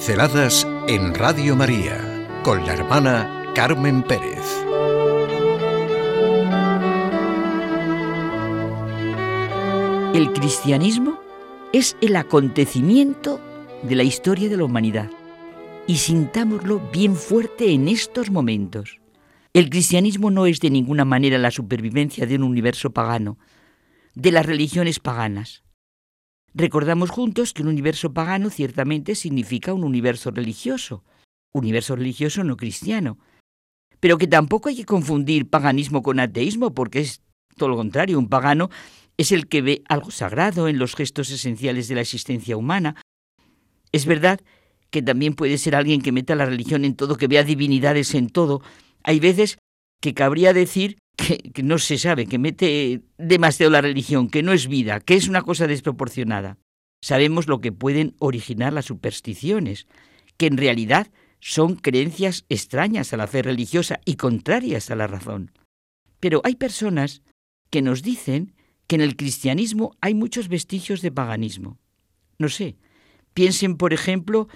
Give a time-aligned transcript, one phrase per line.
[0.00, 4.40] Pinceladas en Radio María con la hermana Carmen Pérez.
[10.14, 11.20] El cristianismo
[11.74, 13.42] es el acontecimiento
[13.82, 15.10] de la historia de la humanidad
[15.86, 19.00] y sintámoslo bien fuerte en estos momentos.
[19.52, 23.36] El cristianismo no es de ninguna manera la supervivencia de un universo pagano,
[24.14, 25.62] de las religiones paganas.
[26.54, 31.04] Recordamos juntos que un universo pagano ciertamente significa un universo religioso,
[31.52, 33.18] universo religioso no cristiano,
[34.00, 37.22] pero que tampoco hay que confundir paganismo con ateísmo, porque es
[37.56, 38.70] todo lo contrario, un pagano
[39.16, 42.96] es el que ve algo sagrado en los gestos esenciales de la existencia humana.
[43.92, 44.40] Es verdad
[44.88, 48.30] que también puede ser alguien que meta la religión en todo, que vea divinidades en
[48.30, 48.62] todo.
[49.04, 49.58] Hay veces
[50.00, 54.68] que cabría decir que, no se sabe, que mete demasiado la religión, que no es
[54.68, 56.58] vida, que es una cosa desproporcionada.
[57.02, 59.86] Sabemos lo que pueden originar las supersticiones,
[60.36, 61.08] que en realidad
[61.40, 65.52] son creencias extrañas a la fe religiosa y contrarias a la razón.
[66.20, 67.22] Pero hay personas
[67.70, 68.54] que nos dicen
[68.86, 71.78] que en el cristianismo hay muchos vestigios de paganismo.
[72.38, 72.76] No sé,
[73.34, 74.48] piensen, por ejemplo,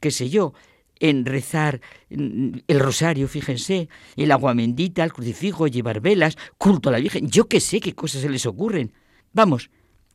[0.00, 0.54] qué sé yo,
[1.02, 7.00] en rezar el rosario, fíjense, el agua bendita, el crucifijo, llevar velas, culto a la
[7.00, 8.92] Virgen, yo qué sé qué cosas se les ocurren.
[9.32, 9.68] Vamos,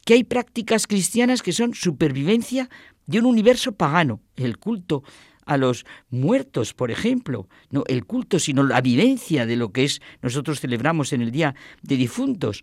[0.05, 2.69] que hay prácticas cristianas que son supervivencia
[3.05, 5.03] de un universo pagano, el culto
[5.45, 10.01] a los muertos, por ejemplo, no el culto, sino la vivencia de lo que es
[10.21, 12.61] nosotros celebramos en el día de difuntos.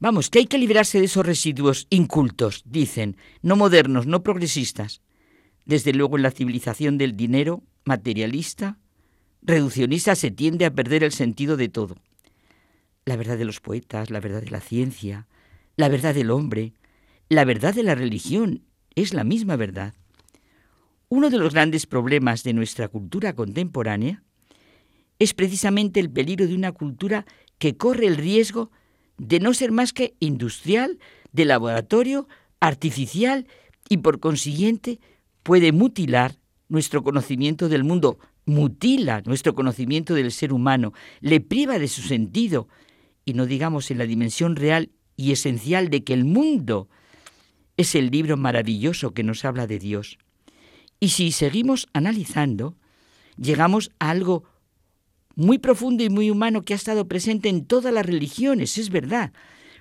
[0.00, 5.02] Vamos, que hay que liberarse de esos residuos incultos, dicen, no modernos, no progresistas
[5.68, 8.78] desde luego en la civilización del dinero materialista,
[9.42, 11.96] reduccionista, se tiende a perder el sentido de todo.
[13.04, 15.28] La verdad de los poetas, la verdad de la ciencia,
[15.76, 16.72] la verdad del hombre,
[17.28, 18.62] la verdad de la religión
[18.94, 19.92] es la misma verdad.
[21.10, 24.22] Uno de los grandes problemas de nuestra cultura contemporánea
[25.18, 27.26] es precisamente el peligro de una cultura
[27.58, 28.70] que corre el riesgo
[29.18, 30.98] de no ser más que industrial,
[31.32, 32.26] de laboratorio,
[32.58, 33.46] artificial
[33.90, 34.98] y por consiguiente
[35.48, 36.34] puede mutilar
[36.68, 40.92] nuestro conocimiento del mundo, mutila nuestro conocimiento del ser humano,
[41.22, 42.68] le priva de su sentido,
[43.24, 46.90] y no digamos en la dimensión real y esencial de que el mundo
[47.78, 50.18] es el libro maravilloso que nos habla de Dios.
[51.00, 52.76] Y si seguimos analizando,
[53.38, 54.44] llegamos a algo
[55.34, 59.32] muy profundo y muy humano que ha estado presente en todas las religiones, es verdad,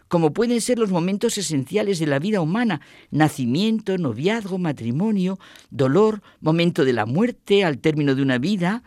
[0.08, 2.82] como pueden ser los momentos esenciales de la vida humana,
[3.12, 8.84] nacimiento, noviazgo, matrimonio, dolor, momento de la muerte, al término de una vida.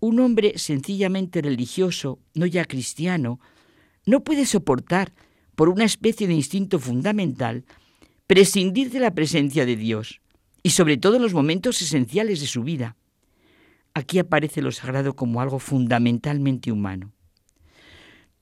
[0.00, 3.40] Un hombre sencillamente religioso, no ya cristiano,
[4.04, 5.12] no puede soportar,
[5.58, 7.64] por una especie de instinto fundamental,
[8.28, 10.20] prescindir de la presencia de Dios,
[10.62, 12.96] y sobre todo en los momentos esenciales de su vida.
[13.92, 17.12] Aquí aparece lo sagrado como algo fundamentalmente humano.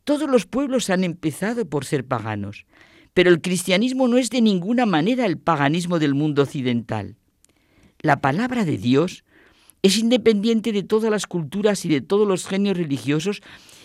[0.06, 2.64] Todos los pueblos han empezado por ser paganos,
[3.12, 7.16] pero el cristianismo no es de ninguna manera el paganismo del mundo occidental.
[7.98, 9.24] La palabra de Dios
[9.82, 13.42] es independiente de todas las culturas y de todos los genios religiosos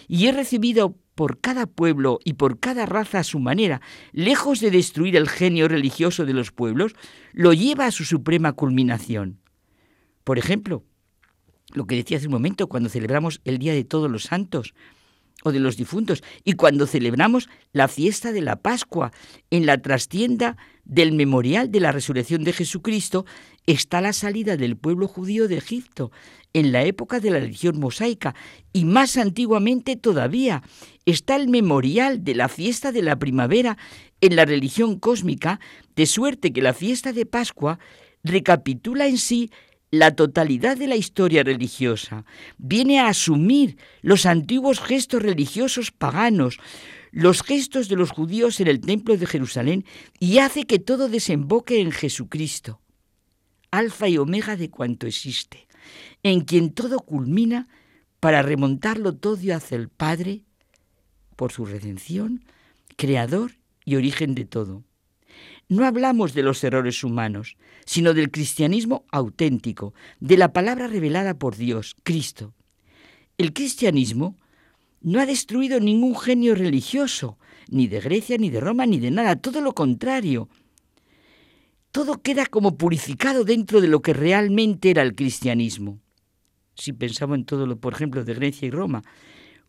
[0.07, 3.81] y es recibido por cada pueblo y por cada raza a su manera,
[4.11, 6.93] lejos de destruir el genio religioso de los pueblos,
[7.33, 9.39] lo lleva a su suprema culminación.
[10.23, 10.83] Por ejemplo,
[11.73, 14.75] lo que decía hace un momento cuando celebramos el Día de Todos los Santos,
[15.43, 16.23] o de los difuntos.
[16.43, 19.11] Y cuando celebramos la fiesta de la Pascua,
[19.49, 23.25] en la trastienda del memorial de la resurrección de Jesucristo,
[23.65, 26.11] está la salida del pueblo judío de Egipto,
[26.53, 28.35] en la época de la religión mosaica,
[28.73, 30.63] y más antiguamente todavía
[31.05, 33.77] está el memorial de la fiesta de la primavera
[34.19, 35.59] en la religión cósmica,
[35.95, 37.79] de suerte que la fiesta de Pascua
[38.23, 39.49] recapitula en sí
[39.91, 42.25] la totalidad de la historia religiosa,
[42.57, 46.57] viene a asumir los antiguos gestos religiosos paganos,
[47.11, 49.85] los gestos de los judíos en el templo de Jerusalén
[50.17, 52.79] y hace que todo desemboque en Jesucristo,
[53.69, 55.67] alfa y omega de cuanto existe,
[56.23, 57.67] en quien todo culmina
[58.21, 60.43] para remontarlo todo hacia el Padre
[61.35, 62.45] por su redención,
[62.95, 64.85] creador y origen de todo.
[65.71, 71.55] No hablamos de los errores humanos, sino del cristianismo auténtico, de la palabra revelada por
[71.55, 72.53] Dios, Cristo.
[73.37, 74.35] El cristianismo
[74.99, 77.37] no ha destruido ningún genio religioso,
[77.69, 80.49] ni de Grecia, ni de Roma, ni de nada, todo lo contrario.
[81.93, 86.01] Todo queda como purificado dentro de lo que realmente era el cristianismo.
[86.75, 89.03] Si pensamos en todo lo, por ejemplo, de Grecia y Roma,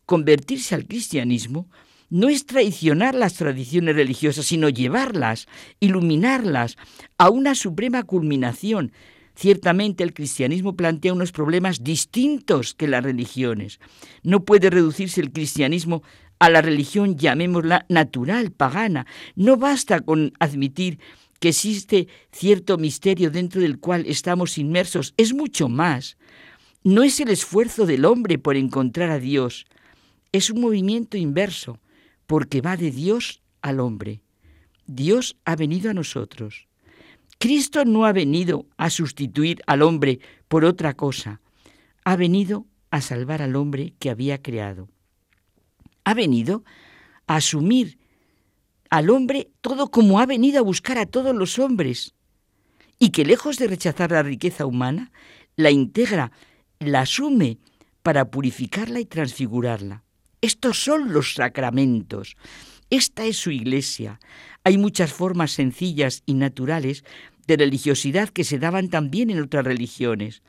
[0.05, 1.69] convertirse al cristianismo
[2.13, 5.47] no es traicionar las tradiciones religiosas, sino llevarlas,
[5.79, 6.77] iluminarlas
[7.17, 8.91] a una suprema culminación,
[9.35, 13.79] Ciertamente el cristianismo plantea unos problemas distintos que las religiones.
[14.21, 16.03] No puede reducirse el cristianismo
[16.37, 19.07] a la religión, llamémosla natural, pagana.
[19.35, 20.99] No basta con admitir
[21.39, 25.15] que existe cierto misterio dentro del cual estamos inmersos.
[25.17, 26.15] Es mucho más.
[26.83, 29.65] No es el esfuerzo del hombre por encontrar a Dios.
[30.31, 31.79] Es un movimiento inverso,
[32.27, 34.21] porque va de Dios al hombre.
[34.85, 36.67] Dios ha venido a nosotros.
[37.39, 41.41] Cristo no ha venido a sustituir al hombre por otra cosa,
[42.05, 44.87] ha venido a salvar al hombre que había creado.
[46.03, 46.63] Ha venido
[47.27, 47.97] a asumir
[48.89, 52.13] al hombre todo como ha venido a buscar a todos los hombres,
[52.99, 55.11] y que lejos de rechazar la riqueza humana,
[55.55, 56.31] la integra,
[56.79, 57.57] la asume
[58.03, 60.02] para purificarla y transfigurarla.
[60.43, 62.35] Estos son los sacramentos.
[62.89, 64.19] Esta es su iglesia.
[64.65, 67.05] Hay muchas formas sencillas y naturales
[67.47, 70.41] de religiosidad que se daban también en otras religiones.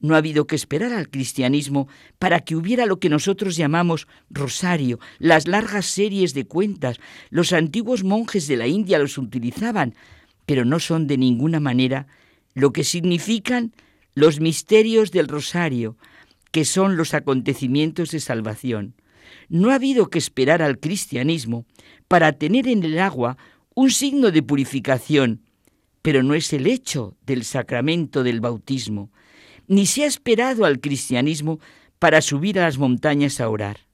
[0.00, 1.86] No ha habido que esperar al cristianismo
[2.18, 6.96] para que hubiera lo que nosotros llamamos rosario, las largas series de cuentas.
[7.28, 9.94] Los antiguos monjes de la India los utilizaban,
[10.46, 12.06] pero no son de ninguna manera
[12.54, 13.74] lo que significan
[14.14, 15.98] los misterios del rosario,
[16.52, 18.94] que son los acontecimientos de salvación.
[19.48, 21.66] No ha habido que esperar al cristianismo
[22.08, 23.36] para tener en el agua
[23.74, 25.42] un signo de purificación,
[26.02, 29.10] pero no es el hecho del sacramento del bautismo,
[29.68, 31.60] ni se ha esperado al cristianismo
[31.98, 33.86] para subir a las montañas a orar.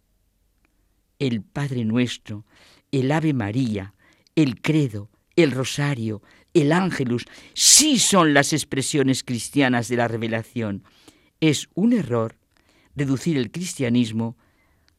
[1.19, 2.47] El Padre Nuestro,
[2.91, 3.95] el Ave María,
[4.35, 6.23] el Credo, el Rosario,
[6.55, 10.85] el Ángelus, sí son las expresiones cristianas de la revelación.
[11.41, 12.37] Es un error
[12.97, 14.37] reducir el cristianismo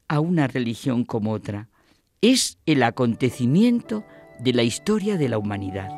[0.09, 1.69] a una religión como otra.
[2.21, 4.03] Es el acontecimiento
[4.39, 5.89] de la historia de la humanidad.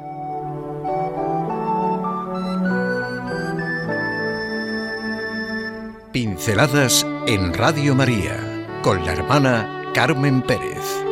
[6.12, 11.11] Pinceladas en Radio María con la hermana Carmen Pérez.